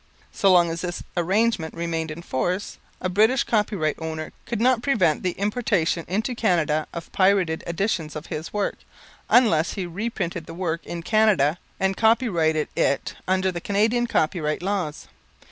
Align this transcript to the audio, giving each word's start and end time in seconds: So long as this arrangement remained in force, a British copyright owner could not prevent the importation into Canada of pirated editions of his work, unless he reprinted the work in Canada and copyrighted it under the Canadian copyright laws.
So 0.31 0.51
long 0.51 0.71
as 0.71 0.81
this 0.81 1.03
arrangement 1.15 1.75
remained 1.75 2.09
in 2.09 2.23
force, 2.23 2.79
a 2.99 3.07
British 3.07 3.43
copyright 3.43 3.97
owner 3.99 4.33
could 4.47 4.59
not 4.59 4.81
prevent 4.81 5.21
the 5.21 5.33
importation 5.37 6.05
into 6.07 6.33
Canada 6.33 6.87
of 6.91 7.11
pirated 7.11 7.63
editions 7.67 8.15
of 8.15 8.25
his 8.25 8.51
work, 8.51 8.79
unless 9.29 9.73
he 9.73 9.85
reprinted 9.85 10.47
the 10.47 10.55
work 10.55 10.83
in 10.87 11.03
Canada 11.03 11.59
and 11.79 11.95
copyrighted 11.95 12.67
it 12.75 13.13
under 13.27 13.51
the 13.51 13.61
Canadian 13.61 14.07
copyright 14.07 14.63
laws. 14.63 15.07